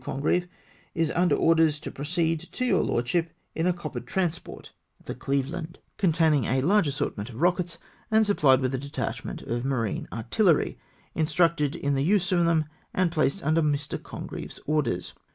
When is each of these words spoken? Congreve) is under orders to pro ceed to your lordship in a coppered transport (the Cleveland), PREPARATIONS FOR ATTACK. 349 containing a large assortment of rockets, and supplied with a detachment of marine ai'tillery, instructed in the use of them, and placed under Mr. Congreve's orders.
Congreve) 0.03 0.47
is 0.95 1.11
under 1.11 1.35
orders 1.35 1.79
to 1.79 1.91
pro 1.91 2.03
ceed 2.05 2.49
to 2.53 2.65
your 2.65 2.81
lordship 2.81 3.31
in 3.53 3.67
a 3.67 3.71
coppered 3.71 4.07
transport 4.07 4.73
(the 5.05 5.13
Cleveland), 5.13 5.77
PREPARATIONS 5.99 6.17
FOR 6.17 6.23
ATTACK. 6.25 6.31
349 6.41 6.41
containing 6.41 6.45
a 6.45 6.67
large 6.67 6.87
assortment 6.87 7.29
of 7.29 7.41
rockets, 7.41 7.77
and 8.09 8.25
supplied 8.25 8.61
with 8.61 8.73
a 8.73 8.79
detachment 8.79 9.43
of 9.43 9.63
marine 9.63 10.07
ai'tillery, 10.11 10.77
instructed 11.13 11.75
in 11.75 11.93
the 11.93 12.03
use 12.03 12.31
of 12.31 12.45
them, 12.45 12.65
and 12.95 13.11
placed 13.11 13.43
under 13.43 13.61
Mr. 13.61 14.01
Congreve's 14.01 14.59
orders. 14.65 15.13